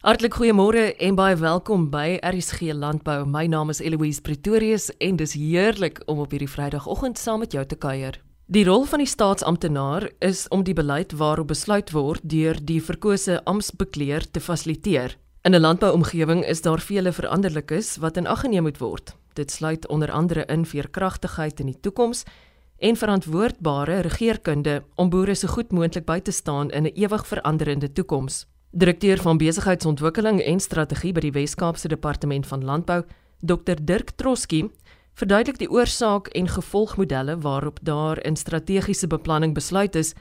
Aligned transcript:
Hartlik 0.00 0.32
goeiemôre 0.32 0.94
en 0.96 1.12
baie 1.12 1.34
welkom 1.36 1.82
by 1.92 2.14
RSG 2.24 2.70
Landbou. 2.72 3.26
My 3.28 3.42
naam 3.52 3.68
is 3.68 3.82
Eloise 3.84 4.22
Pretorius 4.24 4.86
en 4.96 5.18
dis 5.20 5.34
heerlik 5.36 5.98
om 6.08 6.22
op 6.24 6.32
hierdie 6.32 6.48
Vrydagoggend 6.48 7.18
saam 7.20 7.42
met 7.44 7.52
jou 7.52 7.60
te 7.68 7.76
kuier. 7.76 8.16
Die 8.48 8.62
rol 8.64 8.86
van 8.88 9.02
die 9.04 9.10
staatsamptenaar 9.10 10.06
is 10.24 10.46
om 10.48 10.62
die 10.64 10.72
beleid 10.72 11.12
waarop 11.12 11.50
besluit 11.52 11.92
word 11.92 12.24
deur 12.24 12.56
die 12.64 12.78
verkose 12.80 13.42
amptbekleer 13.44 14.24
te 14.24 14.40
fasiliteer. 14.40 15.18
In 15.44 15.52
'n 15.52 15.60
landbouomgewing 15.60 16.46
is 16.48 16.62
daar 16.62 16.80
vele 16.80 17.12
veranderlikes 17.12 17.98
wat 18.00 18.16
in 18.16 18.26
ag 18.26 18.40
geneem 18.40 18.62
moet 18.62 18.78
word. 18.80 19.14
Dit 19.34 19.50
sluit 19.50 19.86
onder 19.88 20.10
andere 20.10 20.46
in 20.48 20.64
veerkragtigheid 20.64 21.60
in 21.60 21.66
die 21.66 21.80
toekoms 21.80 22.24
en 22.78 22.96
verantwoordbare 22.96 24.00
regeringskunde 24.00 24.82
om 24.94 25.10
boere 25.10 25.34
so 25.34 25.48
goed 25.48 25.72
moontlik 25.72 26.06
by 26.06 26.20
te 26.20 26.32
staan 26.32 26.70
in 26.70 26.84
'n 26.84 26.96
ewig 26.96 27.26
veranderende 27.26 27.92
toekoms. 27.92 28.46
Direkteur 28.72 29.18
van 29.18 29.36
Besigheidsontwikkeling 29.36 30.40
en 30.40 30.60
Strategie 30.60 31.10
by 31.12 31.24
die 31.24 31.32
Wes-Kaapse 31.34 31.88
Departement 31.90 32.46
van 32.46 32.62
Landbou, 32.64 33.00
Dr 33.42 33.74
Dirk 33.82 34.12
Troski, 34.14 34.68
verduidelik 35.18 35.58
die 35.58 35.70
oorsaak 35.70 36.30
en 36.38 36.46
gevolgmodelle 36.48 37.34
waarop 37.42 37.80
daar 37.82 38.22
in 38.22 38.36
strategiese 38.36 39.10
beplanning 39.10 39.54
besluit 39.54 39.98
is 39.98 40.14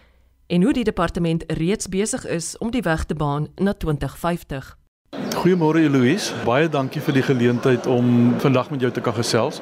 en 0.48 0.66
hoe 0.66 0.73
die 0.73 0.84
departement 0.84 1.43
reeds 1.62 1.90
besig 1.93 2.26
is 2.26 2.57
om 2.57 2.71
die 2.71 2.81
weg 2.81 3.05
te 3.05 3.13
baan 3.13 3.48
na 3.62 3.73
2050. 3.73 4.79
Goeiemôre 5.40 5.80
Eloise, 5.80 6.36
baie 6.44 6.68
dankie 6.68 6.99
vir 6.99 7.16
die 7.16 7.22
geleentheid 7.23 7.86
om 7.88 8.34
vandag 8.44 8.68
met 8.73 8.81
jou 8.84 8.90
te 8.91 9.02
kan 9.02 9.16
gesels. 9.16 9.62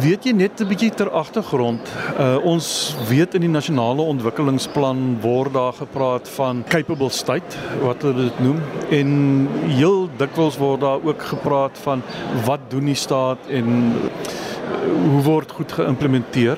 Weet 0.00 0.24
jy 0.24 0.32
net 0.32 0.60
'n 0.60 0.68
bietjie 0.70 0.90
ter 0.94 1.10
agtergrond, 1.10 1.82
uh, 2.18 2.38
ons 2.44 2.94
weet 3.08 3.34
in 3.34 3.40
die 3.40 3.50
nasionale 3.50 4.06
ontwikkelingsplan 4.06 5.18
word 5.20 5.52
daar 5.52 5.72
gepraat 5.72 6.28
van 6.28 6.64
capable 6.68 7.10
state, 7.10 7.58
wat 7.82 8.02
hulle 8.02 8.30
dit 8.30 8.40
noem, 8.40 8.62
en 8.90 9.48
heel 9.66 10.08
dikwels 10.16 10.56
word 10.56 10.80
daar 10.80 11.02
ook 11.02 11.22
gepraat 11.22 11.78
van 11.82 12.02
wat 12.46 12.60
doen 12.70 12.86
die 12.86 12.94
staat 12.94 13.38
en 13.50 13.66
uh, 13.92 15.10
hoe 15.10 15.22
word 15.22 15.52
goed 15.52 15.72
geïmplementeer. 15.72 16.56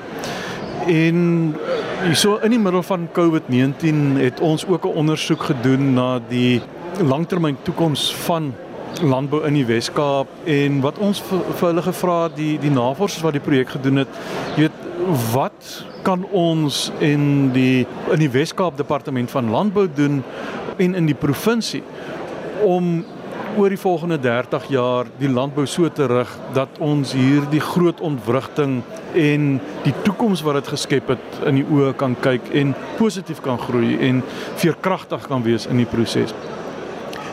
En 0.87 1.55
hierso 2.03 2.37
in 2.37 2.51
die 2.51 2.59
middel 2.59 2.83
van 2.83 3.09
COVID-19 3.11 4.17
het 4.21 4.39
ons 4.39 4.65
ook 4.65 4.85
'n 4.85 4.95
ondersoek 4.95 5.41
gedoen 5.43 5.93
na 5.93 6.19
die 6.29 6.61
langtermyn 6.99 7.57
toekoms 7.63 8.09
van 8.25 8.53
landbou 9.01 9.43
in 9.47 9.53
die 9.53 9.65
Wes-Kaap 9.67 10.31
en 10.49 10.79
wat 10.83 10.97
ons 11.03 11.21
vir, 11.29 11.43
vir 11.59 11.67
hulle 11.69 11.83
gevra 11.85 12.17
het 12.25 12.35
die 12.39 12.55
die 12.59 12.73
navorsers 12.73 13.23
wat 13.23 13.37
die 13.37 13.43
projek 13.43 13.75
gedoen 13.77 14.03
het, 14.03 14.19
jy 14.57 14.67
weet 14.67 14.87
wat 15.33 15.69
kan 16.03 16.25
ons 16.35 16.89
in 17.03 17.53
die 17.55 17.85
in 18.11 18.23
die 18.23 18.31
Wes-Kaap 18.33 18.77
departement 18.79 19.31
van 19.31 19.51
landbou 19.53 19.87
doen 19.95 20.23
en 20.77 20.95
in 20.95 21.07
die 21.07 21.17
provinsie 21.17 21.83
om 22.65 22.99
oor 23.57 23.71
die 23.73 23.79
volgende 23.79 24.19
30 24.21 24.67
jaar 24.69 25.07
die 25.19 25.29
landbou 25.31 25.65
so 25.67 25.89
te 25.89 26.05
rig 26.07 26.31
dat 26.53 26.77
ons 26.83 27.13
hierdie 27.17 27.63
groot 27.63 28.01
ontwrigting 28.05 28.79
en 29.17 29.49
die 29.83 29.95
toekoms 30.03 30.43
wat 30.45 30.59
dit 30.59 30.71
geskep 30.75 31.15
het 31.15 31.41
in 31.49 31.61
die 31.61 31.65
oë 31.65 31.95
kan 31.99 32.15
kyk 32.21 32.51
en 32.61 32.75
positief 32.99 33.41
kan 33.45 33.59
groei 33.59 33.97
en 34.09 34.21
veerkragtig 34.61 35.27
kan 35.27 35.43
wees 35.43 35.67
in 35.67 35.81
die 35.81 35.89
proses. 35.89 36.35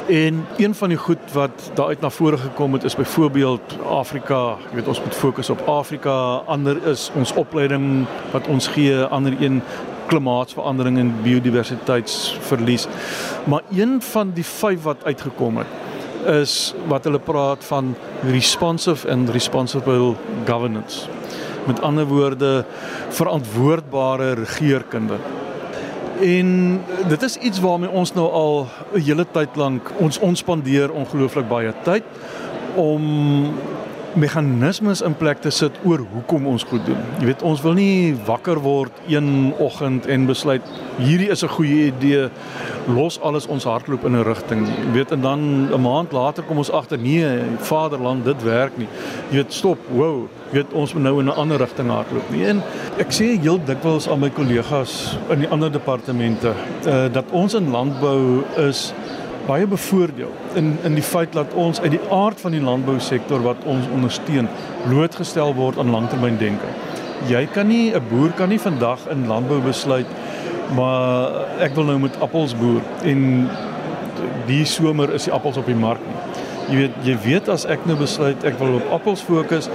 En 0.06 0.46
een 0.56 0.74
van 0.74 0.88
die 0.88 0.98
goed 0.98 1.32
wat 1.32 1.70
daar 1.74 1.86
uit 1.86 2.00
na 2.00 2.10
vore 2.10 2.36
gekom 2.36 2.72
het 2.72 2.84
is 2.84 2.96
byvoorbeeld 2.96 3.76
Afrika. 3.88 4.56
Jy 4.68 4.74
weet 4.74 4.88
ons 4.88 5.02
moet 5.02 5.14
fokus 5.14 5.50
op 5.50 5.66
Afrika. 5.68 6.42
Ander 6.46 6.86
is 6.86 7.10
ons 7.14 7.32
opleiding 7.32 8.06
wat 8.30 8.46
ons 8.46 8.66
gee, 8.66 9.02
ander 9.02 9.34
een 9.40 9.62
klimaatsverandering 10.06 10.98
en 10.98 11.14
biodiversiteitsverlies. 11.22 12.86
Maar 13.44 13.62
een 13.70 14.02
van 14.02 14.30
die 14.30 14.44
vyf 14.44 14.82
wat 14.82 15.04
uitgekom 15.04 15.56
het 15.56 15.66
is 16.26 16.74
wat 16.86 17.04
hulle 17.04 17.18
praat 17.18 17.64
van 17.64 17.94
responsive 18.30 19.10
and 19.10 19.30
responsible 19.30 20.14
governance. 20.44 21.08
Met 21.66 21.82
ander 21.82 22.06
woorde 22.06 22.64
verantwoordbare 23.08 24.32
regeringskunde. 24.32 25.18
En 26.20 26.80
dit 27.08 27.22
is 27.22 27.36
iets 27.36 27.60
waarmee 27.60 27.90
ons 27.90 28.12
nou 28.12 28.30
al 28.30 28.66
'n 28.92 29.00
hele 29.00 29.26
tyd 29.30 29.56
lank 29.56 29.92
ons 29.98 30.18
ons 30.18 30.38
spandeer 30.38 30.92
ongelooflik 30.92 31.48
baie 31.48 31.72
tyd 31.82 32.02
om 32.74 33.02
meganismes 34.16 35.02
in 35.04 35.14
plek 35.16 35.42
te 35.44 35.50
sit 35.52 35.76
oor 35.84 36.00
hoekom 36.12 36.46
ons 36.48 36.64
goed 36.64 36.84
doen. 36.88 37.00
Jy 37.20 37.28
weet 37.28 37.42
ons 37.46 37.60
wil 37.64 37.76
nie 37.76 38.14
wakker 38.26 38.60
word 38.64 38.92
een 39.10 39.52
oggend 39.62 40.08
en 40.10 40.24
besluit 40.28 40.64
hierdie 40.96 41.28
is 41.30 41.44
'n 41.44 41.52
goeie 41.52 41.86
idee 41.92 42.30
los 42.86 43.20
alles 43.20 43.46
ons 43.46 43.64
hardloop 43.64 44.04
in 44.04 44.16
'n 44.16 44.24
rigting. 44.24 44.66
Jy 44.66 44.92
weet 44.92 45.12
en 45.12 45.20
dan 45.20 45.40
'n 45.72 45.80
maand 45.80 46.12
later 46.12 46.42
kom 46.44 46.58
ons 46.58 46.70
agter 46.70 46.98
nee, 46.98 47.42
vaderland 47.58 48.24
dit 48.24 48.42
werk 48.42 48.78
nie. 48.78 48.88
Jy 49.30 49.36
weet 49.36 49.52
stop, 49.52 49.78
wow, 49.90 50.28
jy 50.50 50.62
weet 50.62 50.72
ons 50.72 50.94
moet 50.94 51.02
nou 51.02 51.20
in 51.20 51.26
'n 51.26 51.36
ander 51.36 51.58
rigting 51.58 51.90
hardloop 51.90 52.30
nie. 52.30 52.46
En 52.46 52.62
ek 52.98 53.12
sê 53.12 53.40
heel 53.40 53.60
dikwels 53.64 54.08
aan 54.08 54.20
my 54.20 54.30
kollegas 54.30 55.18
in 55.30 55.38
die 55.38 55.48
ander 55.48 55.72
departemente 55.72 56.52
uh, 56.86 57.12
dat 57.12 57.24
ons 57.30 57.54
in 57.54 57.70
landbou 57.70 58.42
is 58.56 58.92
baie 59.46 59.66
bevoordeel 59.66 60.32
in 60.54 60.76
in 60.84 60.94
die 60.98 61.04
feit 61.04 61.32
dat 61.32 61.54
ons 61.54 61.80
uit 61.80 61.90
die 61.94 62.02
aard 62.10 62.40
van 62.40 62.54
die 62.56 62.62
landbousektor 62.62 63.42
wat 63.42 63.64
ons 63.64 63.86
ondersteun 63.94 64.48
blootgestel 64.86 65.54
word 65.54 65.78
aan 65.78 65.90
langtermyndenke. 65.94 66.72
Jy 67.30 67.46
kan 67.54 67.68
nie 67.68 67.94
'n 67.94 68.02
boer 68.10 68.32
kan 68.32 68.48
nie 68.48 68.60
vandag 68.60 69.06
in 69.10 69.26
landbou 69.26 69.60
besluit 69.60 70.06
maar 70.74 71.30
ek 71.62 71.74
wil 71.74 71.84
nou 71.84 71.98
met 71.98 72.20
appels 72.20 72.54
boer 72.58 72.82
en 73.04 73.48
die 74.46 74.64
somer 74.64 75.12
is 75.14 75.24
die 75.24 75.32
appels 75.32 75.56
op 75.56 75.66
die 75.66 75.78
mark 75.78 76.00
nie. 76.06 76.16
Jy 76.66 76.76
weet 76.76 76.94
jy 77.04 77.16
weet 77.22 77.48
as 77.48 77.66
ek 77.66 77.86
nou 77.86 77.96
besluit 77.96 78.44
ek 78.44 78.58
wil 78.58 78.80
op 78.80 78.90
appels 78.90 79.22
fokus 79.22 79.70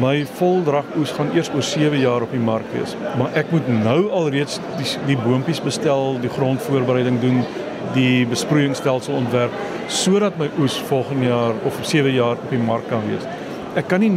my 0.00 0.26
voldrag 0.36 0.84
oes 1.00 1.12
gaan 1.16 1.30
eers 1.34 1.48
oor 1.54 1.64
7 1.64 1.98
jaar 2.00 2.22
op 2.22 2.30
die 2.34 2.42
mark 2.42 2.66
wees. 2.74 2.94
Maar 3.18 3.32
ek 3.40 3.50
moet 3.54 3.68
nou 3.68 4.10
alreeds 4.10 4.60
die 4.76 4.90
die 5.06 5.16
boontjies 5.16 5.62
bestel, 5.64 6.18
die 6.20 6.32
grondvoorbereiding 6.32 7.20
doen, 7.20 7.40
die 7.94 8.26
besproeiingsstelsel 8.28 9.14
ontwerp 9.14 9.54
sodat 9.88 10.36
my 10.38 10.50
oes 10.60 10.76
volgende 10.88 11.30
jaar 11.30 11.56
of 11.68 11.78
7 11.82 12.12
jaar 12.12 12.36
op 12.36 12.50
die 12.52 12.60
mark 12.60 12.88
kan 12.88 13.04
wees. 13.08 13.24
Ek 13.78 13.88
kan 13.88 14.02
nie 14.04 14.12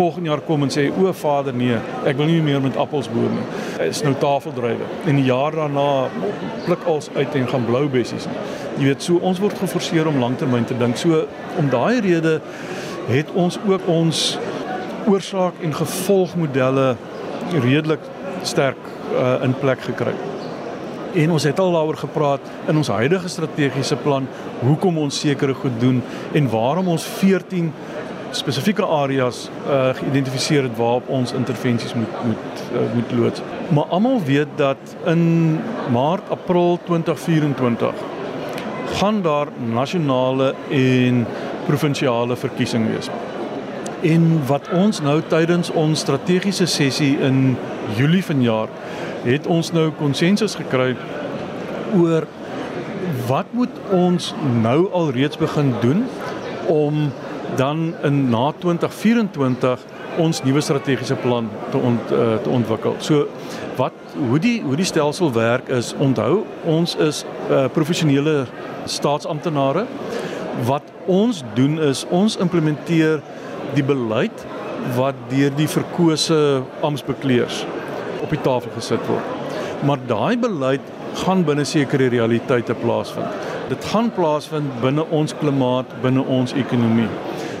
volgende 0.00 0.30
jaar 0.30 0.40
kom 0.46 0.62
en 0.62 0.70
sê 0.72 0.86
o 0.88 1.10
vader 1.12 1.56
nee, 1.56 1.76
ek 2.08 2.16
wil 2.16 2.30
nie 2.30 2.40
meer 2.44 2.62
met 2.62 2.78
appels 2.80 3.10
boer 3.12 3.28
nie. 3.32 3.46
Dit 3.76 3.96
is 3.96 4.02
nou 4.06 4.14
tafeldrywe. 4.22 4.86
En 5.10 5.18
die 5.18 5.26
jaar 5.26 5.56
daarna 5.56 5.88
pluk 6.64 6.86
als 6.88 7.10
uit 7.16 7.34
en 7.36 7.48
gaan 7.50 7.66
blou 7.68 7.84
bessies. 7.92 8.28
Jy 8.78 8.86
weet 8.86 9.04
so 9.04 9.20
ons 9.26 9.42
word 9.42 9.58
geforseer 9.60 10.08
om 10.08 10.20
langtermyn 10.22 10.64
te 10.68 10.78
dink. 10.78 10.96
So 11.00 11.26
om 11.60 11.68
daai 11.72 12.00
rede 12.06 12.38
het 13.10 13.32
ons 13.34 13.58
ook 13.66 13.88
ons 13.90 14.24
oorsaak 15.10 15.60
en 15.64 15.74
gevolgmodelle 15.74 16.94
redelik 17.50 18.04
sterk 18.46 18.80
uh, 19.12 19.40
in 19.44 19.56
plek 19.60 19.82
gekry. 19.90 20.14
En 21.14 21.30
ons 21.30 21.42
het 21.42 21.58
al 21.58 21.72
daaroor 21.72 21.96
gepraat 21.96 22.40
in 22.68 22.76
ons 22.76 22.88
huidige 22.88 23.28
strategiese 23.28 23.96
plan 23.96 24.28
hoekom 24.60 24.98
ons 24.98 25.20
sekere 25.20 25.54
goed 25.54 25.80
doen 25.80 26.02
en 26.32 26.50
waarom 26.50 26.88
ons 26.88 27.04
14 27.04 27.72
spesifieke 28.30 28.86
areas 28.86 29.48
uh, 29.66 29.90
geïdentifiseer 29.94 30.62
het 30.62 30.76
waarop 30.76 31.08
ons 31.08 31.32
intervensies 31.32 31.94
moet 31.94 32.22
moet 32.24 32.62
uh, 32.72 32.84
moet 32.94 33.12
loods. 33.18 33.42
Maar 33.68 33.84
almal 33.84 34.22
weet 34.22 34.48
dat 34.56 34.96
in 35.06 35.58
Maart, 35.90 36.30
April 36.30 36.78
2024 36.84 37.94
gaan 39.00 39.22
daar 39.22 39.46
nasionale 39.74 40.54
en 40.70 41.26
provinsiale 41.66 42.36
verkiesing 42.36 42.86
wees. 42.94 43.08
En 44.00 44.46
wat 44.46 44.68
ons 44.72 45.00
nou 45.00 45.20
tydens 45.28 45.70
ons 45.70 46.00
strategiese 46.00 46.66
sessie 46.66 47.18
in 47.18 47.56
Julie 47.96 48.24
vanjaar 48.24 48.68
het 49.24 49.46
ons 49.46 49.72
nou 49.72 49.90
konsensus 49.98 50.54
gekry 50.58 50.94
oor 51.98 52.26
wat 53.26 53.50
moet 53.56 53.80
ons 53.94 54.34
nou 54.62 54.90
al 54.92 55.10
reeds 55.10 55.38
begin 55.40 55.74
doen 55.80 56.04
om 56.70 57.10
dan 57.56 57.94
in 58.02 58.28
na 58.30 58.52
2024 58.58 59.80
ons 60.18 60.42
nuwe 60.42 60.60
strategiese 60.60 61.14
plan 61.14 61.48
te 61.70 61.78
ont, 61.78 62.12
uh, 62.12 62.34
te 62.42 62.50
ontwikkel. 62.50 62.94
So 62.98 63.26
wat 63.76 63.94
hoe 64.18 64.38
die 64.42 64.60
hoe 64.62 64.76
die 64.76 64.88
stelsel 64.88 65.32
werk 65.32 65.68
is 65.68 65.92
onthou 65.98 66.44
ons 66.68 66.96
is 66.96 67.24
uh, 67.48 67.66
professionele 67.72 68.44
staatsamptenare 68.84 69.86
wat 70.66 70.86
ons 71.06 71.42
doen 71.54 71.78
is 71.82 72.04
ons 72.10 72.36
implementeer 72.36 73.22
die 73.74 73.84
beleid 73.86 74.46
wat 74.96 75.14
deur 75.30 75.52
die 75.56 75.68
verkose 75.68 76.62
amptbekleers 76.82 77.64
op 78.22 78.30
die 78.30 78.40
tafel 78.40 78.70
gesit 78.76 79.06
word. 79.06 79.24
Maar 79.86 79.98
daai 80.06 80.36
beleid 80.38 80.80
gaan 81.24 81.44
binne 81.44 81.64
sekere 81.64 82.08
realiteite 82.12 82.74
plaasvind. 82.74 83.48
Dit 83.70 83.84
gaan 83.92 84.10
plaasvind 84.14 84.80
binne 84.82 85.04
ons 85.14 85.34
klimaat, 85.40 85.90
binne 86.02 86.22
ons 86.26 86.54
ekonomie. 86.58 87.08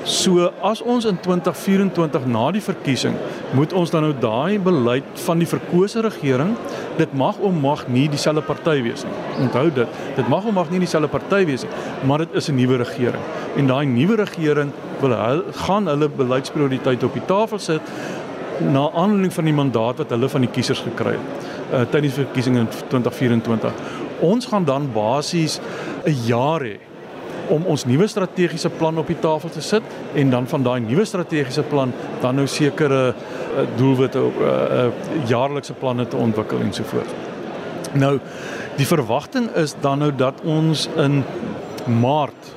So 0.08 0.48
as 0.64 0.80
ons 0.80 1.04
in 1.04 1.18
2024 1.20 2.24
na 2.32 2.46
die 2.56 2.62
verkiesing 2.64 3.18
moet 3.52 3.74
ons 3.76 3.90
dan 3.92 4.06
nou 4.06 4.14
daai 4.16 4.56
beleid 4.62 5.04
van 5.26 5.42
die 5.42 5.48
verkose 5.48 6.00
regering, 6.06 6.54
dit 6.96 7.12
mag 7.12 7.36
of 7.44 7.52
mag 7.52 7.84
nie 7.92 8.06
dieselfde 8.08 8.42
party 8.46 8.78
wees 8.86 9.04
nie. 9.04 9.18
Onthou 9.44 9.66
dit, 9.76 9.98
dit 10.16 10.30
mag 10.32 10.46
of 10.48 10.56
mag 10.56 10.72
nie 10.72 10.80
dieselfde 10.80 11.10
party 11.12 11.42
wees 11.50 11.66
nie, 11.66 11.72
maar 12.08 12.24
dit 12.24 12.34
is 12.34 12.48
'n 12.48 12.56
nuwe 12.56 12.80
regering. 12.80 13.24
En 13.56 13.66
daai 13.66 13.86
nuwe 13.86 14.16
regering 14.24 14.72
wil 15.00 15.12
hy, 15.12 15.42
gaan 15.66 15.86
hulle 15.86 16.08
beleidsprioriteite 16.08 17.06
op 17.06 17.12
die 17.12 17.26
tafel 17.26 17.58
sit 17.58 17.82
na 18.60 18.90
aanleiding 18.90 19.32
van 19.32 19.48
die 19.48 19.54
mandaat 19.54 20.02
wat 20.02 20.12
hulle 20.14 20.28
van 20.28 20.44
die 20.44 20.50
kiesers 20.52 20.82
gekry 20.84 21.16
het 21.16 21.48
uh, 21.72 21.82
tydens 21.90 22.18
verkiesing 22.18 22.58
in 22.60 22.68
2024. 22.88 23.72
Ons 24.20 24.46
gaan 24.46 24.64
dan 24.64 24.90
basies 24.92 25.60
'n 26.04 26.16
jaar 26.26 26.60
hê 26.60 26.78
om 27.48 27.64
ons 27.66 27.84
nuwe 27.84 28.06
strategiese 28.06 28.70
plan 28.70 28.98
op 28.98 29.06
die 29.06 29.18
tafel 29.18 29.50
te 29.50 29.60
sit 29.60 29.82
en 30.14 30.30
dan 30.30 30.46
van 30.46 30.62
daai 30.62 30.80
nuwe 30.80 31.04
strategiese 31.04 31.62
plan 31.62 31.92
dan 32.20 32.34
nou 32.34 32.46
sekere 32.46 33.14
uh, 33.14 33.66
doelwitte 33.76 34.18
uh, 34.18 34.46
uh, 34.46 34.92
jaarlikse 35.26 35.72
planne 35.72 36.06
te 36.08 36.16
ontwikkel 36.16 36.60
en 36.60 36.72
so 36.72 36.84
voort. 36.84 37.10
Nou 37.92 38.18
die 38.76 38.86
verwagting 38.86 39.50
is 39.58 39.74
dan 39.80 39.98
nou 39.98 40.12
dat 40.14 40.40
ons 40.44 40.88
in 40.96 41.24
Maart 41.86 42.54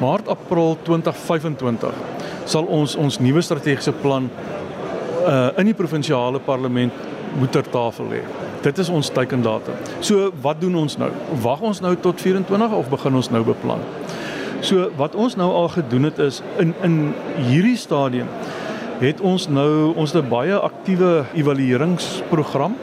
Maart 0.00 0.28
April 0.28 0.78
2025 0.82 1.92
sal 2.44 2.64
ons 2.64 2.96
ons 2.96 3.18
nuwe 3.18 3.42
strategiese 3.42 3.92
plan 3.92 4.30
uh, 5.26 5.58
in 5.58 5.70
die 5.70 5.74
provinsiale 5.74 6.40
parlement 6.40 6.92
moet 7.38 7.52
ter 7.52 7.66
tafel 7.70 8.08
lê. 8.10 8.22
Dit 8.62 8.78
is 8.78 8.88
ons 8.88 9.08
teikendatum. 9.10 9.74
So 10.00 10.30
wat 10.42 10.60
doen 10.60 10.74
ons 10.76 10.96
nou? 11.00 11.10
Wag 11.42 11.60
ons 11.60 11.80
nou 11.80 11.94
tot 11.96 12.20
24 12.20 12.74
of 12.76 12.90
begin 12.92 13.14
ons 13.14 13.30
nou 13.30 13.44
beplan? 13.44 13.84
So 14.60 14.90
wat 14.96 15.14
ons 15.14 15.36
nou 15.40 15.48
al 15.52 15.70
gedoen 15.72 16.10
het 16.10 16.18
is 16.18 16.42
in 16.60 16.74
in 16.84 16.98
hierdie 17.48 17.78
stadium 17.80 18.28
het 19.00 19.20
ons 19.24 19.48
nou 19.48 19.94
ons 19.96 20.12
'n 20.14 20.28
baie 20.28 20.56
aktiewe 20.58 21.24
evalueringsprogram 21.34 22.76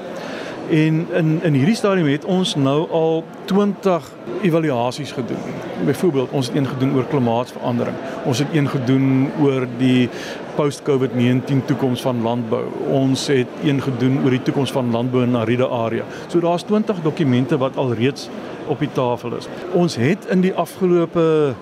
en 0.70 1.08
in 1.14 1.40
in 1.44 1.54
hierdie 1.54 1.76
stadium 1.76 2.08
het 2.08 2.26
ons 2.26 2.56
nou 2.56 2.90
al 2.92 3.24
20 3.46 4.12
evaluasies 4.42 5.12
gedoen. 5.12 5.38
Byvoorbeeld, 5.86 6.30
ons 6.32 6.48
het 6.48 6.56
een 6.56 6.68
gedoen 6.68 6.96
oor 6.96 7.06
klimaatsverandering. 7.06 7.96
Ons 8.26 8.40
het 8.40 8.48
een 8.54 8.70
gedoen 8.70 9.32
oor 9.42 9.68
die 9.78 10.10
post-COVID-19 10.56 11.66
toekoms 11.66 12.02
van 12.02 12.22
landbou. 12.22 12.64
Ons 12.90 13.28
het 13.28 13.48
een 13.64 13.82
gedoen 13.82 14.24
oor 14.24 14.30
die 14.30 14.42
toekoms 14.42 14.72
van 14.72 14.92
landbou 14.92 15.24
in 15.24 15.36
Aride 15.36 15.68
area. 15.68 16.04
So 16.28 16.40
daar's 16.40 16.64
20 16.64 17.02
dokumente 17.02 17.58
wat 17.58 17.78
al 17.78 17.94
reeds 17.94 18.30
op 18.68 18.80
die 18.80 18.92
tafel 18.92 19.36
is. 19.38 19.48
Ons 19.74 19.96
het 19.96 20.26
in 20.30 20.42
die 20.42 20.54
afgelope 20.54 21.54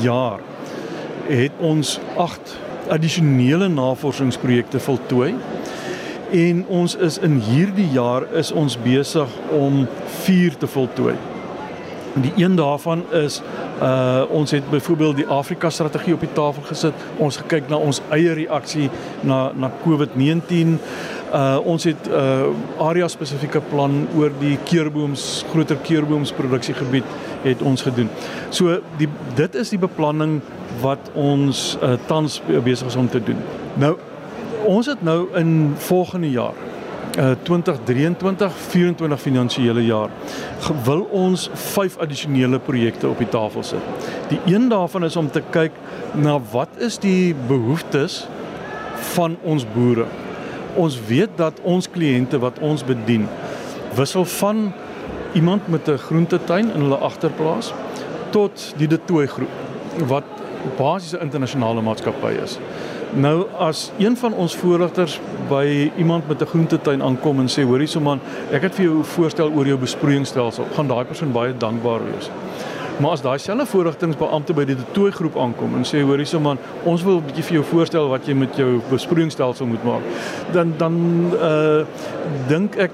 jaar 0.00 0.40
het 1.26 1.52
ons 1.58 2.00
8 2.16 2.58
addisionele 2.88 3.68
navorsingsprojekte 3.68 4.80
voltooi 4.80 5.34
en 6.32 6.64
ons 6.68 6.96
is 6.96 7.18
in 7.18 7.36
hierdie 7.44 7.88
jaar 7.92 8.24
is 8.32 8.52
ons 8.52 8.78
besig 8.80 9.28
om 9.52 9.84
4 10.24 10.56
te 10.56 10.66
voltooi. 10.66 11.14
Die 12.12 12.32
een 12.36 12.56
daarvan 12.56 13.04
is 13.12 13.40
uh 13.82 14.22
ons 14.28 14.50
het 14.50 14.70
byvoorbeeld 14.70 15.16
die 15.16 15.26
Afrika 15.26 15.70
strategie 15.70 16.14
op 16.14 16.20
die 16.20 16.32
tafel 16.32 16.62
gesit. 16.62 16.92
Ons 17.16 17.36
gekyk 17.40 17.68
na 17.68 17.76
ons 17.76 18.02
eie 18.12 18.32
reaksie 18.36 18.90
na 19.20 19.52
na 19.56 19.70
COVID-19. 19.84 20.76
Uh 21.32 21.58
ons 21.64 21.84
het 21.84 22.08
'n 22.08 22.12
uh, 22.12 22.86
area 22.88 23.08
spesifieke 23.08 23.60
plan 23.60 24.08
oor 24.16 24.30
die 24.38 24.58
keerbooms, 24.64 25.44
groter 25.50 25.76
keerboomsproduksiegebied 25.76 27.04
het 27.42 27.62
ons 27.62 27.82
gedoen. 27.82 28.08
So 28.50 28.80
die 28.96 29.08
dit 29.34 29.54
is 29.54 29.68
die 29.68 29.78
beplanning 29.78 30.40
wat 30.80 31.10
ons 31.14 31.78
uh, 31.82 31.92
tans 32.06 32.42
besig 32.64 32.86
is 32.86 32.96
om 32.96 33.08
te 33.08 33.22
doen. 33.22 33.38
Nou 33.74 33.96
ons 34.66 34.86
het 34.86 35.02
nou 35.02 35.26
in 35.38 35.74
volgende 35.76 36.30
jaar 36.30 36.54
uh 37.18 37.30
2023 37.42 38.52
24 38.52 39.20
finansiële 39.20 39.84
jaar 39.84 40.08
wil 40.84 41.02
ons 41.10 41.50
vyf 41.52 41.98
addisionele 42.00 42.58
projekte 42.58 43.08
op 43.08 43.18
die 43.18 43.28
tafel 43.28 43.62
sit. 43.62 44.08
Die 44.28 44.40
een 44.54 44.68
daarvan 44.68 45.04
is 45.04 45.16
om 45.16 45.30
te 45.30 45.42
kyk 45.50 45.76
na 46.14 46.38
wat 46.52 46.68
is 46.78 46.96
die 46.98 47.34
behoeftes 47.48 48.26
van 49.12 49.36
ons 49.42 49.66
boere. 49.74 50.06
Ons 50.74 50.96
weet 51.06 51.36
dat 51.36 51.60
ons 51.62 51.90
kliënte 51.90 52.38
wat 52.40 52.58
ons 52.58 52.84
bedien 52.84 53.28
wissel 53.96 54.24
van 54.24 54.72
iemand 55.34 55.68
met 55.68 55.88
'n 55.88 55.98
groentetuin 55.98 56.72
in 56.74 56.80
hulle 56.80 56.96
agterplaas 56.96 57.72
tot 58.30 58.74
die 58.76 58.88
Detoy 58.88 59.26
groep 59.26 59.52
wat 60.08 60.24
basiese 60.76 61.20
internasionale 61.20 61.82
maatskappy 61.82 62.32
is. 62.42 62.58
Nou 63.12 63.46
as 63.58 63.90
een 63.98 64.16
van 64.16 64.32
ons 64.32 64.54
voorligters 64.56 65.18
by 65.48 65.90
iemand 65.96 66.28
met 66.28 66.40
'n 66.40 66.46
groentetuin 66.46 67.02
aankom 67.02 67.40
en 67.40 67.48
sê 67.48 67.62
hoorie 67.62 67.86
so 67.86 68.00
man, 68.00 68.20
ek 68.50 68.62
het 68.62 68.74
vir 68.74 68.84
jou 68.84 69.04
voorstel 69.04 69.50
oor 69.50 69.66
jou 69.66 69.78
besproeiingsstelsel, 69.78 70.64
gaan 70.74 70.86
daai 70.86 71.04
persoon 71.04 71.32
baie 71.32 71.56
dankbaar 71.56 72.00
wees. 72.04 72.30
Maar 72.96 73.10
as 73.10 73.20
daai 73.20 73.38
selfe 73.38 73.66
voorligtingsbeampte 73.66 74.54
by 74.54 74.64
die 74.64 74.76
tooi 74.92 75.12
groep 75.12 75.36
aankom 75.36 75.76
en 75.76 75.84
sê 75.84 76.00
hoorie 76.00 76.26
so 76.26 76.40
man, 76.40 76.58
ons 76.84 77.02
wil 77.02 77.16
'n 77.16 77.24
bietjie 77.26 77.44
vir 77.44 77.52
jou 77.52 77.64
voorstel 77.64 78.08
wat 78.08 78.26
jy 78.26 78.34
met 78.34 78.56
jou 78.56 78.80
besproeiingsstelsel 78.90 79.66
moet 79.66 79.84
maak, 79.84 80.02
dan 80.52 80.74
dan 80.78 80.94
uh 81.34 81.84
dink 82.48 82.76
ek 82.76 82.92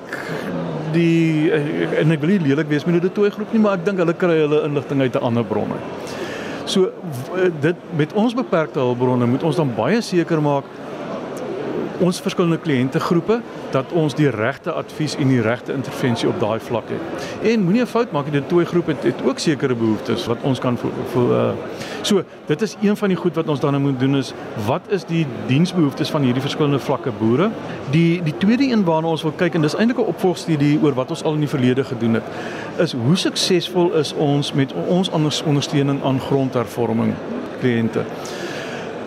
die 0.92 1.50
uh, 1.50 2.00
en 2.00 2.12
ek 2.12 2.20
wil 2.20 2.28
nie 2.28 2.38
lelik 2.48 2.68
wees 2.68 2.84
met 2.84 3.02
die 3.02 3.12
tooi 3.12 3.30
groep 3.30 3.52
nie, 3.52 3.60
maar 3.60 3.78
ek 3.78 3.84
dink 3.84 3.98
hulle 3.98 4.14
kry 4.14 4.38
hulle 4.40 4.64
inligting 4.64 5.00
uit 5.00 5.14
'n 5.14 5.22
ander 5.22 5.44
bron 5.44 5.72
uit. 5.72 6.07
So 6.68 6.90
dit 7.60 7.76
met 7.96 8.12
ons 8.12 8.34
beperkte 8.36 8.82
hulpbronne 8.82 9.26
moet 9.26 9.44
ons 9.48 9.56
dan 9.56 9.70
baie 9.76 10.02
seker 10.04 10.42
maak 10.44 10.68
ons 12.04 12.20
verskillende 12.20 12.58
kliëntegroepe 12.62 13.40
dat 13.74 13.92
ons 13.92 14.14
die 14.14 14.30
regte 14.30 14.72
advies 14.72 15.16
en 15.18 15.28
die 15.28 15.40
regte 15.42 15.74
intervensie 15.74 16.28
op 16.28 16.38
daai 16.40 16.58
vlak 16.60 16.90
het. 16.92 17.26
En 17.42 17.64
moenie 17.64 17.82
'n 17.82 17.86
fout 17.86 18.12
maak 18.12 18.24
nie, 18.24 18.40
die 18.40 18.46
twee 18.46 18.64
groepe 18.64 18.90
het, 18.90 19.02
het 19.02 19.22
ook 19.24 19.38
sekere 19.38 19.74
behoeftes 19.74 20.26
wat 20.26 20.38
ons 20.42 20.58
kan 20.58 20.78
voel 20.78 21.30
uh 21.30 21.52
so 22.02 22.22
dit 22.46 22.62
is 22.62 22.76
een 22.80 22.96
van 22.96 23.08
die 23.08 23.16
goed 23.16 23.34
wat 23.34 23.48
ons 23.48 23.60
dan 23.60 23.80
moet 23.82 24.00
doen 24.00 24.16
is 24.16 24.32
wat 24.66 24.82
is 24.88 25.04
die 25.04 25.26
diensbehoeftes 25.46 26.10
van 26.10 26.22
hierdie 26.22 26.42
verskillende 26.42 26.78
vlakke 26.78 27.10
boere? 27.18 27.50
Die 27.90 28.22
die 28.22 28.34
tweede 28.38 28.70
een 28.70 28.84
waarna 28.84 29.08
ons 29.08 29.22
wil 29.22 29.32
kyk 29.32 29.54
en 29.54 29.62
dis 29.62 29.74
eintlik 29.74 29.98
'n 29.98 30.08
opvolgstudie 30.08 30.78
oor 30.82 30.94
wat 30.94 31.10
ons 31.10 31.22
al 31.22 31.34
in 31.34 31.40
die 31.40 31.48
verlede 31.48 31.84
gedoen 31.84 32.14
het 32.14 32.24
is 32.78 32.92
hoe 32.92 33.16
suksesvol 33.16 33.92
is 33.92 34.14
ons 34.14 34.52
met 34.52 34.72
ons 34.86 35.10
ondersteuning 35.42 36.04
aan 36.04 36.20
grondhervorming 36.20 37.14
kliënte. 37.60 38.04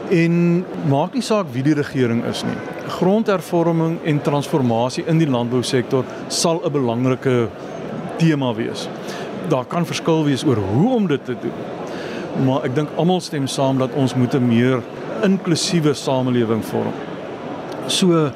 En 0.10 0.66
maak 0.88 1.14
nie 1.14 1.22
saak 1.22 1.46
wie 1.52 1.64
die 1.64 1.74
regering 1.74 2.26
is 2.26 2.44
nie 2.44 2.70
grondhervorming 2.88 4.00
en 4.04 4.22
transformasie 4.22 5.04
in 5.06 5.18
die 5.18 5.30
landbousektor 5.30 6.06
sal 6.28 6.62
'n 6.66 6.72
belangrike 6.72 7.48
tema 8.18 8.54
wees. 8.54 8.88
Daar 9.50 9.66
kan 9.66 9.86
verskil 9.86 10.24
wees 10.24 10.45
oor 10.45 10.56
hoe 10.56 10.95
om 10.95 11.07
dit 11.07 11.25
te 11.25 11.36
doen. 11.42 12.45
Maar 12.45 12.63
ek 12.63 12.75
dink 12.75 12.89
almal 12.95 13.19
stem 13.19 13.48
saam 13.48 13.78
dat 13.78 13.94
ons 13.94 14.16
moet 14.16 14.33
'n 14.33 14.47
meer 14.47 14.81
inklusiewe 15.23 15.94
samelewing 15.94 16.66
vorm. 16.66 16.94
So 17.88 18.31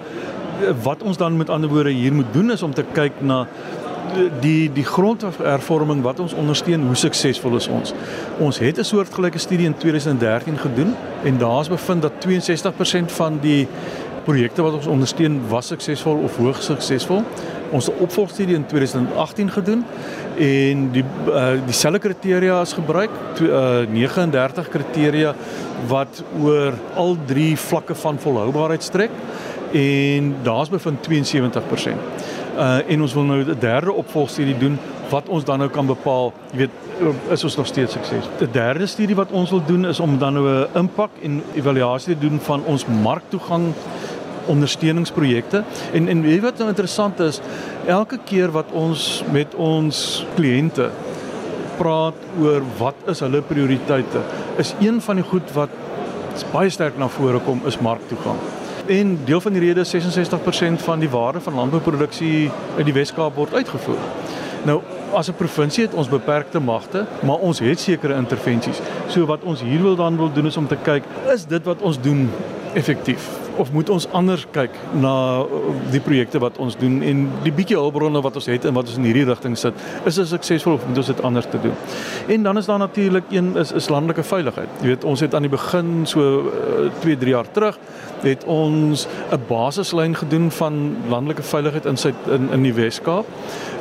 wat 0.84 1.04
ons 1.04 1.18
dan 1.18 1.38
met 1.38 1.50
ander 1.50 1.70
woorde 1.70 1.90
hier 1.90 2.14
moet 2.14 2.34
doen 2.34 2.52
is 2.52 2.62
om 2.62 2.74
te 2.74 2.86
kyk 2.94 3.12
na 3.20 3.48
die 4.42 4.72
die 4.74 4.86
grondhervorming 4.86 6.02
wat 6.06 6.20
ons 6.20 6.34
ondersteun, 6.34 6.86
hoe 6.88 6.96
suksesvol 6.96 7.58
is 7.60 7.68
ons? 7.68 7.94
Ons 8.40 8.60
het 8.60 8.80
'n 8.80 8.84
soortgelyke 8.84 9.40
studie 9.40 9.66
in 9.66 9.78
2013 9.78 10.58
gedoen 10.58 10.96
en 11.24 11.38
daar's 11.38 11.70
bevind 11.70 12.02
dat 12.02 12.12
62% 12.20 13.12
van 13.12 13.40
die 13.42 13.68
projekte 14.26 14.64
wat 14.66 14.74
ons 14.74 14.90
ondersteun 14.90 15.40
was 15.50 15.70
suksesvol 15.74 16.24
of 16.26 16.38
hoogs 16.42 16.66
suksesvol. 16.66 17.24
Ons 17.72 17.86
het 17.86 17.96
'n 17.96 18.04
opvolgstudie 18.04 18.56
in 18.56 18.66
2018 18.66 19.52
gedoen 19.52 19.86
en 20.38 20.92
die 20.92 21.04
uh, 21.28 21.52
dieselfde 21.66 22.00
kriteria 22.00 22.62
is 22.62 22.74
gebruik, 22.74 23.10
to, 23.34 23.46
uh, 23.46 23.88
39 23.90 24.70
kriteria 24.70 25.36
wat 25.88 26.24
oor 26.42 26.74
al 26.96 27.18
drie 27.26 27.58
vlakke 27.58 27.96
van 27.96 28.20
volhoubaarheid 28.20 28.84
strek 28.84 29.12
en 29.72 30.36
daar's 30.44 30.70
bevind 30.70 31.08
72%. 31.08 31.12
Uh 32.56 32.80
en 32.88 33.02
ons 33.02 33.14
wil 33.14 33.24
nou 33.24 33.44
'n 33.44 33.60
derde 33.60 33.92
opvolgstudie 33.92 34.58
doen 34.58 34.80
wat 35.10 35.28
ons 35.30 35.44
dan 35.44 35.60
nou 35.60 35.70
kan 35.70 35.86
bepaal, 35.86 36.34
jy 36.52 36.58
weet, 36.58 36.70
is 37.30 37.44
ons 37.44 37.56
nog 37.56 37.68
steeds 37.68 37.94
sukses. 37.94 38.30
Die 38.40 38.52
derde 38.52 38.86
studie 38.86 39.16
wat 39.16 39.32
ons 39.32 39.50
wil 39.50 39.62
doen 39.66 39.86
is 39.86 40.00
om 40.00 40.18
dan 40.18 40.34
nou 40.34 40.48
'n 40.48 40.68
impak 40.74 41.10
en 41.22 41.44
evaluasie 41.56 42.14
te 42.14 42.28
doen 42.28 42.40
van 42.40 42.64
ons 42.64 42.86
marktoegang 42.86 43.74
ondersteuningsprojekte. 44.46 45.64
En 45.94 46.08
en 46.08 46.22
weet 46.22 46.42
wat 46.42 46.58
nou 46.58 46.70
interessant 46.70 47.20
is, 47.20 47.42
elke 47.86 48.20
keer 48.26 48.52
wat 48.52 48.72
ons 48.72 49.24
met 49.32 49.56
ons 49.56 50.26
kliënte 50.36 50.90
praat 51.78 52.20
oor 52.40 52.64
wat 52.78 53.10
is 53.12 53.20
hulle 53.20 53.42
prioriteite, 53.42 54.22
is 54.58 54.76
een 54.80 55.02
van 55.02 55.20
die 55.20 55.28
goed 55.28 55.52
wat 55.56 55.70
baie 56.52 56.70
sterk 56.70 56.98
na 57.00 57.08
vore 57.12 57.40
kom 57.44 57.62
is 57.68 57.80
marktoegang. 57.80 58.40
En 58.92 59.16
deel 59.26 59.42
van 59.42 59.56
die 59.56 59.64
rede 59.64 59.86
66% 59.86 60.84
van 60.84 61.00
die 61.02 61.10
waarde 61.10 61.42
van 61.42 61.58
landbouproduksie 61.58 62.52
uit 62.78 62.86
die 62.86 62.94
Wes-Kaap 62.94 63.36
word 63.36 63.54
uitgevoer. 63.54 64.02
Nou 64.66 64.82
as 65.14 65.30
'n 65.30 65.38
provinsie 65.38 65.84
het 65.84 65.94
ons 65.94 66.10
beperkte 66.10 66.60
magte, 66.60 67.06
maar 67.24 67.38
ons 67.38 67.60
het 67.60 67.80
sekere 67.80 68.16
intervensies. 68.16 68.82
So 69.08 69.26
wat 69.26 69.44
ons 69.44 69.62
hier 69.62 69.82
wil 69.82 69.96
dan 69.96 70.18
wil 70.18 70.32
doen 70.34 70.46
is 70.46 70.58
om 70.58 70.68
te 70.68 70.78
kyk, 70.84 71.04
is 71.34 71.46
dit 71.46 71.64
wat 71.64 71.82
ons 71.82 72.02
doen 72.02 72.30
effektief 72.74 73.45
of 73.58 73.72
moet 73.72 73.90
ons 73.90 74.08
anders 74.12 74.46
kyk 74.52 74.76
na 74.94 75.14
uh, 75.44 75.74
die 75.92 76.02
projekte 76.04 76.40
wat 76.44 76.58
ons 76.62 76.78
doen 76.80 77.02
en 77.06 77.26
die 77.44 77.54
bietjie 77.56 77.78
hulpbronne 77.78 78.22
wat 78.26 78.36
ons 78.40 78.50
het 78.52 78.66
en 78.66 78.76
wat 78.78 78.90
ons 78.90 79.00
in 79.00 79.08
hierdie 79.08 79.26
rigting 79.28 79.58
sit 79.60 79.74
is 80.06 80.20
dit 80.20 80.30
suksesvol 80.30 80.78
of 80.78 80.88
moet 80.88 81.02
ons 81.02 81.12
dit 81.12 81.22
anders 81.28 81.48
te 81.52 81.62
doen? 81.62 81.76
En 82.36 82.44
dan 82.44 82.58
is 82.58 82.70
daar 82.70 82.82
natuurlik 82.82 83.32
een 83.32 83.54
is 83.58 83.72
is 83.76 83.90
landelike 83.90 84.24
veiligheid. 84.24 84.70
Jy 84.82 84.88
weet 84.94 85.04
ons 85.04 85.20
het 85.20 85.36
aan 85.36 85.48
die 85.48 85.52
begin 85.52 86.06
so 86.10 86.52
2 87.02 87.14
uh, 87.14 87.20
3 87.20 87.34
jaar 87.36 87.52
terug 87.52 87.80
het 88.22 88.44
ons 88.44 89.08
'n 89.32 89.42
basislyn 89.48 90.16
gedoen 90.16 90.52
van 90.52 90.96
landelike 91.10 91.44
veiligheid 91.44 91.86
in 91.86 91.98
sy 91.98 92.14
in 92.32 92.50
in 92.52 92.64
die 92.64 92.74
Wes-Kaap. 92.74 93.26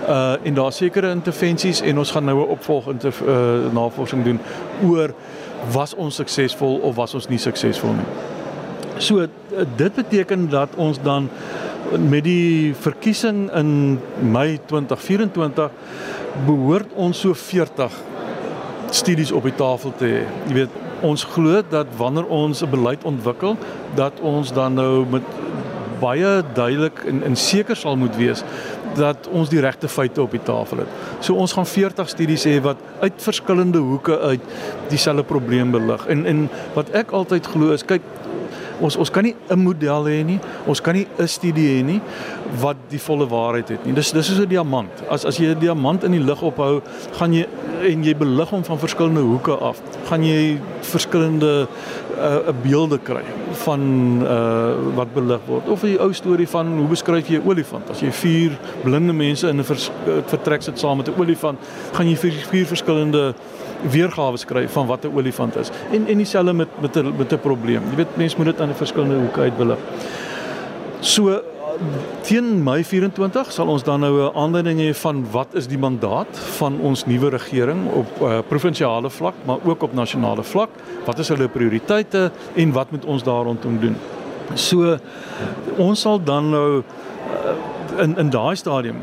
Uh 0.08 0.36
en 0.42 0.54
daar 0.54 0.72
sekere 0.72 1.10
intervensies 1.10 1.80
en 1.80 1.98
ons 1.98 2.10
gaan 2.10 2.24
nou 2.24 2.38
'n 2.40 2.48
opvolg 2.48 2.88
in 2.88 3.00
uh, 3.04 3.72
navorsing 3.72 4.24
doen 4.24 4.40
oor 4.84 5.14
was 5.72 5.94
ons 5.94 6.14
suksesvol 6.14 6.76
of 6.76 6.94
was 6.94 7.14
ons 7.14 7.28
nie 7.28 7.38
suksesvol 7.38 7.92
nie 7.92 8.33
So 8.98 9.26
dit 9.76 9.94
beteken 9.94 10.48
dat 10.48 10.74
ons 10.76 10.98
dan 11.02 11.28
met 11.98 12.24
die 12.24 12.74
verkiesing 12.74 13.50
in 13.52 13.98
Mei 14.20 14.58
2024 14.66 15.70
behoort 16.46 16.94
ons 16.94 17.20
so 17.20 17.34
40 17.34 17.92
studies 18.90 19.32
op 19.32 19.46
die 19.46 19.54
tafel 19.54 19.92
te 19.98 20.10
hê. 20.10 20.22
Jy 20.48 20.54
weet, 20.62 20.78
ons 21.04 21.26
glo 21.34 21.62
dat 21.70 21.90
wanneer 21.98 22.26
ons 22.26 22.62
'n 22.62 22.70
beleid 22.70 23.04
ontwikkel, 23.04 23.56
dat 23.94 24.20
ons 24.20 24.52
dan 24.52 24.74
nou 24.74 25.06
met 25.10 25.22
baie 26.00 26.42
duidelik 26.54 27.04
en 27.06 27.22
en 27.22 27.36
seker 27.36 27.76
sal 27.76 27.96
moet 27.96 28.16
wees 28.16 28.42
dat 28.94 29.28
ons 29.30 29.48
die 29.48 29.60
regte 29.60 29.88
feite 29.88 30.22
op 30.22 30.30
die 30.30 30.42
tafel 30.42 30.84
het. 30.84 30.88
So 31.20 31.34
ons 31.34 31.52
gaan 31.52 31.66
40 31.66 32.08
studies 32.08 32.44
hê 32.44 32.60
wat 32.62 32.76
uit 33.00 33.12
verskillende 33.16 33.78
hoeke 33.78 34.18
uit 34.18 34.40
dieselfde 34.88 35.24
probleem 35.24 35.70
belig. 35.70 36.06
En 36.06 36.26
en 36.26 36.48
wat 36.74 36.90
ek 36.90 37.10
altyd 37.10 37.46
glo 37.46 37.72
is 37.72 37.84
kyk 37.84 38.02
ons 38.80 38.96
ons 38.96 39.10
kan 39.10 39.24
nie 39.24 39.34
'n 39.50 39.58
model 39.58 40.04
hê 40.04 40.24
nie. 40.24 40.40
Ons 40.66 40.80
kan 40.80 40.94
nie 40.94 41.06
'n 41.18 41.28
studie 41.28 41.68
hê 41.68 41.84
nie 41.84 42.00
wat 42.60 42.76
die 42.90 42.98
volle 42.98 43.26
waarheid 43.26 43.68
het 43.68 43.86
nie. 43.86 43.94
Dis 43.94 44.12
dis 44.12 44.30
is 44.30 44.38
'n 44.38 44.48
diamant. 44.48 44.90
As 45.08 45.24
as 45.24 45.38
jy 45.38 45.54
'n 45.54 45.58
diamant 45.58 46.04
in 46.04 46.12
die 46.12 46.24
lug 46.24 46.42
ophou, 46.42 46.82
gaan 47.12 47.32
jy 47.32 47.46
en 47.82 48.04
jy 48.04 48.14
belig 48.14 48.48
hom 48.48 48.64
van 48.64 48.78
verskillende 48.78 49.20
hoeke 49.20 49.52
af, 49.52 49.80
gaan 50.08 50.24
jy 50.24 50.58
verskillende 50.80 51.66
'n 52.14 52.48
uh, 52.48 52.52
beelde 52.62 52.98
kry 52.98 53.24
van 53.52 53.80
uh 54.22 54.94
wat 54.94 55.14
belig 55.14 55.40
word. 55.46 55.68
Of 55.68 55.82
'n 55.82 55.98
ou 55.98 56.12
storie 56.12 56.48
van 56.48 56.78
hoe 56.78 56.88
beskryf 56.88 57.28
jy 57.28 57.38
'n 57.38 57.48
olifant? 57.48 57.90
As 57.90 58.00
jy 58.00 58.10
vier 58.10 58.58
blinde 58.82 59.12
mense 59.12 59.48
in 59.48 59.58
'n 59.58 59.64
vertrek 60.26 60.62
sit 60.62 60.78
saam 60.78 60.96
met 60.96 61.08
'n 61.08 61.20
olifant, 61.20 61.58
gaan 61.92 62.08
jy 62.08 62.16
vier, 62.16 62.32
vier 62.50 62.66
verskillende 62.66 63.34
weergawe 63.90 64.36
skryf 64.36 64.72
van 64.72 64.86
wat 64.86 65.04
'n 65.04 65.16
olifant 65.16 65.56
is. 65.56 65.70
En 65.92 66.06
en 66.06 66.16
dieselfde 66.16 66.52
met 66.52 66.68
met 66.80 66.96
'n 66.96 67.14
met 67.16 67.32
'n 67.32 67.38
probleem. 67.38 67.82
Jy 67.90 67.96
weet 67.96 68.16
mense 68.16 68.36
moet 68.36 68.46
dit 68.46 68.60
aan 68.60 68.68
'n 68.68 68.74
verskillende 68.74 69.16
hoeke 69.16 69.40
uitbelig. 69.40 69.78
So 71.00 71.42
teen 72.22 72.62
Mei 72.62 72.84
24 72.84 73.52
sal 73.52 73.68
ons 73.68 73.82
dan 73.82 74.00
nou 74.00 74.22
'n 74.22 74.36
aanduiding 74.36 74.80
hê 74.80 74.94
van 74.94 75.26
wat 75.30 75.54
is 75.54 75.66
die 75.66 75.78
mandaat 75.78 76.38
van 76.58 76.80
ons 76.80 77.06
nuwe 77.06 77.28
regering 77.28 77.90
op 77.92 78.06
uh, 78.22 78.38
provinsiale 78.48 79.10
vlak, 79.10 79.34
maar 79.44 79.58
ook 79.64 79.82
op 79.82 79.92
nasionale 79.92 80.42
vlak. 80.42 80.70
Wat 81.04 81.18
is 81.18 81.28
hulle 81.28 81.48
prioriteite 81.48 82.30
en 82.54 82.72
wat 82.72 82.90
moet 82.90 83.04
ons 83.04 83.22
daar 83.22 83.44
rondom 83.44 83.80
doen? 83.80 83.96
So 84.54 84.96
ons 85.76 86.00
sal 86.00 86.22
dan 86.24 86.50
nou 86.50 86.82
uh, 86.82 88.02
in 88.02 88.18
in 88.18 88.30
daai 88.30 88.56
stadium 88.56 88.96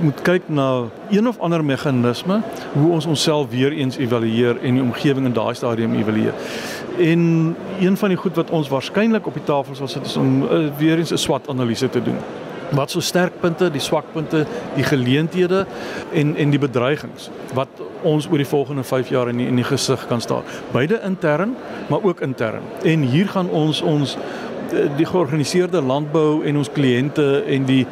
moet 0.00 0.22
kyk 0.22 0.48
na 0.48 0.84
een 1.10 1.28
of 1.28 1.38
ander 1.38 1.64
meganisme 1.64 2.40
hoe 2.72 2.90
ons 2.92 3.06
onsself 3.06 3.50
weer 3.50 3.72
eens 3.72 3.96
evalueer 3.96 4.60
en 4.62 4.74
die 4.74 4.82
omgewing 4.82 5.26
in 5.26 5.32
daai 5.32 5.54
stadium 5.54 5.94
evalueer. 5.94 6.34
En 6.98 7.56
een 7.80 7.96
van 7.96 8.08
die 8.08 8.18
goed 8.18 8.36
wat 8.36 8.50
ons 8.50 8.68
waarskynlik 8.68 9.26
op 9.26 9.34
die 9.34 9.44
tafel 9.44 9.74
sal 9.74 9.88
sit 9.88 10.06
is 10.06 10.16
om 10.16 10.42
uh, 10.42 10.68
weer 10.78 10.98
eens 10.98 11.12
'n 11.12 11.16
SWOT-analise 11.16 11.88
te 11.88 12.02
doen. 12.02 12.16
Wat 12.70 12.90
so 12.90 13.00
sterkpunte, 13.00 13.70
die 13.70 13.80
swakpunte, 13.80 14.46
die 14.74 14.84
geleenthede 14.84 15.66
en 16.12 16.36
en 16.36 16.50
die 16.50 16.58
bedreigings 16.58 17.30
wat 17.54 17.68
ons 18.02 18.28
oor 18.30 18.36
die 18.36 18.46
volgende 18.46 18.82
5 18.82 19.08
jaar 19.08 19.28
in 19.28 19.36
die, 19.36 19.46
in 19.46 19.54
die 19.54 19.64
gesig 19.64 20.06
kan 20.06 20.20
staar. 20.20 20.42
Beide 20.70 21.00
intern, 21.04 21.56
maar 21.88 22.02
ook 22.02 22.20
intern. 22.20 22.62
En 22.82 23.00
hier 23.00 23.28
gaan 23.28 23.50
ons 23.50 23.82
ons 23.82 24.16
die 24.96 25.06
georganiseerde 25.06 25.80
landbou 25.82 26.44
en 26.44 26.56
ons 26.56 26.72
kliënte 26.72 27.42
en 27.46 27.64
die 27.64 27.86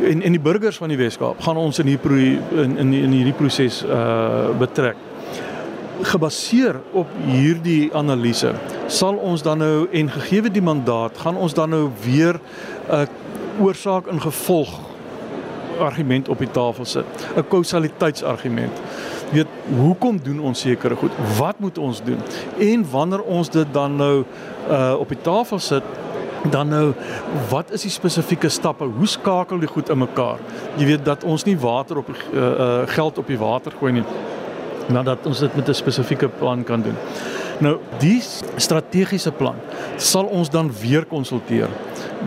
en 0.00 0.22
en 0.22 0.32
die 0.32 0.40
burgers 0.40 0.76
van 0.76 0.88
die 0.88 0.98
Weskaap 0.98 1.40
gaan 1.40 1.56
ons 1.56 1.78
in 1.78 1.86
hierdie 1.86 2.38
in 2.50 2.76
in 2.78 2.92
in 2.92 3.12
hierdie 3.12 3.36
proses 3.36 3.82
uh 3.84 4.50
betrek. 4.58 4.96
Gebaseer 6.02 6.80
op 6.92 7.10
hierdie 7.26 7.90
analise 7.94 8.54
sal 8.86 9.14
ons 9.14 9.42
dan 9.42 9.58
nou 9.58 9.86
en 9.92 10.10
gegee 10.10 10.50
die 10.50 10.62
mandaat 10.62 11.18
gaan 11.18 11.36
ons 11.36 11.54
dan 11.54 11.70
nou 11.70 11.90
weer 12.04 12.34
'n 12.34 12.94
uh, 12.94 13.06
oorsaak 13.60 14.06
en 14.06 14.20
gevolg 14.20 14.80
argument 15.78 16.28
op 16.28 16.38
die 16.38 16.50
tafel 16.50 16.84
sit. 16.84 17.04
'n 17.36 17.48
Kausaliteitsargument. 17.48 18.80
Weet 19.32 19.46
hoekom 19.76 20.20
doen 20.22 20.40
ons 20.40 20.60
sekere 20.60 20.96
goed? 20.96 21.10
Wat 21.38 21.58
moet 21.58 21.78
ons 21.78 22.02
doen? 22.02 22.18
En 22.58 22.90
wanneer 22.90 23.22
ons 23.22 23.50
dit 23.50 23.66
dan 23.72 23.96
nou 23.96 24.24
uh 24.70 24.94
op 24.98 25.08
die 25.08 25.20
tafel 25.20 25.58
sit, 25.58 25.82
dan 26.50 26.68
nou 26.68 26.92
wat 27.50 27.70
is 27.72 27.86
die 27.86 27.92
spesifieke 27.92 28.48
stappe? 28.48 28.84
Hoe 28.84 29.06
skakel 29.06 29.58
die 29.58 29.70
goed 29.70 29.88
in 29.88 29.98
mekaar? 29.98 30.42
Jy 30.76 30.86
weet 30.86 31.04
dat 31.04 31.24
ons 31.24 31.44
nie 31.44 31.56
water 31.58 32.02
op 32.02 32.06
die 32.06 32.18
uh, 32.32 32.40
uh, 32.40 32.80
geld 32.86 33.18
op 33.18 33.26
die 33.26 33.38
water 33.38 33.72
gooi 33.78 33.92
nie. 33.92 34.04
Maar 34.92 35.04
dat 35.04 35.26
ons 35.26 35.38
dit 35.40 35.56
met 35.56 35.68
'n 35.68 35.74
spesifieke 35.74 36.28
plan 36.28 36.64
kan 36.64 36.82
doen. 36.82 36.96
Nou, 37.58 37.78
die 37.98 38.18
strategiese 38.56 39.32
plan 39.32 39.54
sal 39.96 40.24
ons 40.24 40.50
dan 40.50 40.72
weer 40.80 41.04
konsulteer 41.04 41.68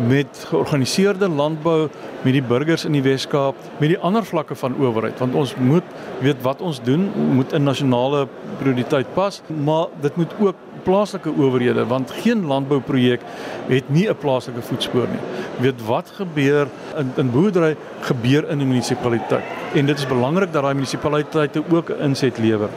met 0.07 0.45
georganiseerde 0.49 1.27
landbou, 1.29 1.89
met 2.21 2.33
die 2.33 2.43
burgers 2.43 2.85
in 2.85 2.95
die 2.95 3.01
Wes-Kaap, 3.01 3.55
met 3.81 3.89
die 3.89 3.99
ander 3.99 4.25
vlakke 4.25 4.55
van 4.55 4.75
owerheid, 4.79 5.19
want 5.19 5.35
ons 5.35 5.55
moet 5.55 5.83
weet 6.21 6.41
wat 6.45 6.61
ons 6.61 6.79
doen 6.83 7.09
moet 7.33 7.53
in 7.53 7.63
nasionale 7.63 8.27
prioriteit 8.61 9.13
pas, 9.13 9.41
maar 9.63 9.87
dit 10.01 10.15
moet 10.15 10.35
ook 10.39 10.66
plaaslike 10.83 11.31
owerhede 11.37 11.85
want 11.85 12.11
geen 12.11 12.45
landbouprojek 12.45 13.21
het 13.67 13.89
nie 13.89 14.07
'n 14.09 14.17
plaaslike 14.17 14.61
voetspoor 14.61 15.07
nie. 15.07 15.23
Weet 15.59 15.85
wat 15.85 16.11
gebeur 16.15 16.67
in 16.97 17.11
in 17.15 17.31
boerdery 17.31 17.75
gebeur 18.01 18.49
in 18.49 18.61
'n 18.61 18.67
munisipaliteit 18.67 19.43
en 19.73 19.85
dit 19.85 19.97
is 19.97 20.07
belangrik 20.07 20.53
dat 20.53 20.61
daai 20.61 20.73
munisipaliteite 20.73 21.63
ook 21.69 21.89
'n 21.89 22.01
inset 22.01 22.37
lewer. 22.37 22.69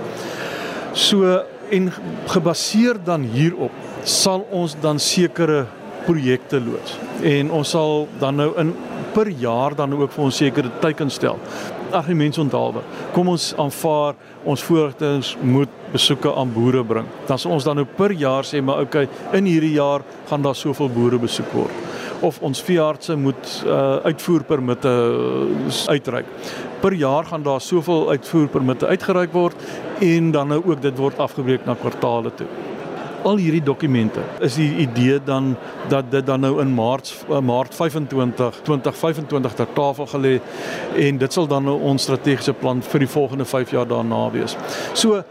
So 0.93 1.43
en 1.71 1.93
gebaseer 2.27 2.97
dan 3.05 3.23
hierop 3.23 3.73
sal 4.03 4.47
ons 4.51 4.75
dan 4.81 4.99
sekere 4.99 5.67
projekte 6.05 6.61
loods 6.61 6.99
en 7.23 7.51
ons 7.51 7.71
sal 7.71 8.09
dan 8.19 8.35
nou 8.35 8.59
in 8.59 8.75
per 9.15 9.29
jaar 9.41 9.75
dan 9.77 9.95
ook 9.97 10.13
vir 10.15 10.25
ons 10.25 10.41
sekere 10.43 10.71
teikens 10.81 11.19
stel 11.21 11.39
argumente 11.91 12.41
onthaalwe. 12.41 12.83
Kom 13.15 13.29
ons 13.33 13.51
aanvaar 13.59 14.15
ons 14.47 14.63
voorligtings 14.63 15.33
moet 15.43 15.73
besoeke 15.91 16.31
aan 16.35 16.53
boere 16.55 16.85
bring. 16.87 17.09
Dan 17.27 17.39
sal 17.39 17.57
ons 17.57 17.67
dan 17.67 17.81
nou 17.81 17.87
per 17.97 18.15
jaar 18.15 18.47
sê 18.47 18.63
maar 18.63 18.85
okay, 18.85 19.09
in 19.37 19.49
hierdie 19.51 19.75
jaar 19.75 20.05
gaan 20.31 20.43
daar 20.47 20.55
soveel 20.59 20.91
boere 20.95 21.19
besoek 21.19 21.51
word 21.57 21.89
of 22.21 22.37
ons 22.45 22.61
veeartse 22.61 23.15
moet 23.17 23.53
uh, 23.65 24.05
uitvoerpermitte 24.05 24.91
uh, 24.93 25.79
uitreik. 25.89 26.29
Per 26.81 26.93
jaar 27.01 27.25
gaan 27.25 27.43
daar 27.47 27.65
soveel 27.65 28.11
uitvoerpermitte 28.11 28.91
uitgereik 28.93 29.33
word 29.33 29.71
en 30.05 30.29
dan 30.37 30.53
nou 30.53 30.61
ook 30.65 30.83
dit 30.85 31.01
word 31.01 31.19
afgebreek 31.19 31.65
na 31.65 31.79
kwartale 31.81 32.35
toe 32.37 32.49
al 33.23 33.37
hierdie 33.37 33.63
dokumente 33.63 34.23
is 34.41 34.57
die 34.61 34.71
idee 34.85 35.19
dan 35.25 35.57
dat 35.89 36.11
dit 36.11 36.27
dan 36.27 36.41
nou 36.41 36.61
in 36.61 36.75
Maart 36.75 37.13
uh, 37.29 37.41
Maart 37.41 37.75
25 37.75 38.63
2025 38.63 39.55
ter 39.55 39.73
tafel 39.73 40.07
gelê 40.07 40.39
en 40.97 41.19
dit 41.19 41.33
sal 41.33 41.47
dan 41.51 41.65
nou 41.65 41.77
ons 41.81 42.03
strategiese 42.03 42.53
plan 42.53 42.83
vir 42.83 43.05
die 43.05 43.11
volgende 43.11 43.45
5 43.45 43.71
jaar 43.71 43.87
daarna 43.89 44.25
wees. 44.31 44.57
So 44.95 45.23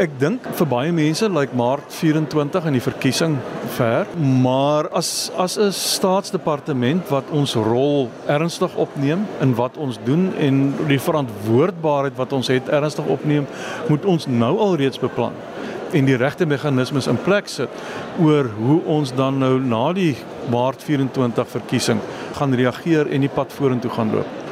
ek 0.00 0.16
dink 0.18 0.46
vir 0.58 0.66
baie 0.66 0.92
mense 0.94 1.26
lyk 1.28 1.36
like 1.36 1.56
Maart 1.56 1.92
24 1.94 2.66
in 2.66 2.74
die 2.74 2.82
verkiesing 2.82 3.36
ver, 3.76 4.08
maar 4.18 4.88
as 4.90 5.30
as 5.38 5.56
'n 5.58 5.70
staatsdepartement 5.70 7.08
wat 7.10 7.30
ons 7.30 7.54
rol 7.54 8.10
ernstig 8.26 8.74
opneem 8.74 9.26
in 9.40 9.54
wat 9.54 9.76
ons 9.76 9.98
doen 10.04 10.32
en 10.38 10.74
die 10.88 10.98
verantwoordbaarheid 10.98 12.16
wat 12.16 12.32
ons 12.32 12.48
het 12.48 12.68
ernstig 12.68 13.06
opneem, 13.06 13.46
moet 13.88 14.04
ons 14.04 14.26
nou 14.26 14.58
al 14.58 14.76
reeds 14.76 14.98
beplan 14.98 15.34
en 15.94 16.08
die 16.08 16.16
regte 16.18 16.46
meganismes 16.46 17.06
in 17.06 17.18
plek 17.22 17.48
sit 17.48 17.70
oor 18.22 18.48
hoe 18.58 18.80
ons 18.90 19.12
dan 19.14 19.38
nou 19.38 19.58
na 19.62 19.92
die 19.96 20.14
Maart 20.50 20.82
24 20.82 21.48
verkiesing 21.48 22.00
gaan 22.38 22.54
reageer 22.54 23.08
en 23.08 23.24
die 23.24 23.32
pad 23.32 23.52
vorentoe 23.54 23.90
gaan 23.94 24.10
loop. 24.12 24.42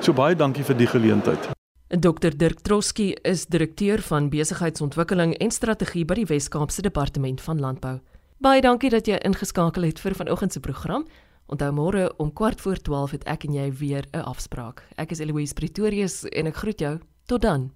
So 0.00 0.16
baie 0.16 0.34
dankie 0.36 0.64
vir 0.64 0.76
die 0.80 0.88
geleentheid. 0.90 1.52
Dr 1.86 2.34
Dirk 2.34 2.64
Troski 2.66 3.12
is 3.22 3.46
direkteur 3.46 4.02
van 4.02 4.30
besigheidsontwikkeling 4.32 5.36
en 5.38 5.52
strategie 5.54 6.04
by 6.04 6.18
die 6.18 6.26
Wes-Kaapse 6.26 6.82
Departement 6.82 7.40
van 7.44 7.62
Landbou. 7.62 8.00
Baie 8.42 8.60
dankie 8.60 8.90
dat 8.90 9.06
jy 9.06 9.20
ingeskakel 9.24 9.86
het 9.86 10.02
vir 10.02 10.16
vanoggend 10.18 10.52
se 10.52 10.60
program. 10.60 11.06
Onthou 11.46 11.70
môre 11.72 12.08
om 12.18 12.32
kwart 12.32 12.60
voor 12.60 12.82
12 12.82 13.14
het 13.14 13.24
ek 13.30 13.46
en 13.46 13.54
jy 13.54 13.70
weer 13.72 14.04
'n 14.12 14.26
afspraak. 14.26 14.82
Ek 14.96 15.10
is 15.10 15.20
Eloise 15.20 15.54
Pretorius 15.54 16.24
en 16.24 16.46
ek 16.46 16.56
groet 16.56 16.80
jou. 16.80 16.98
Tot 17.26 17.42
dan. 17.42 17.70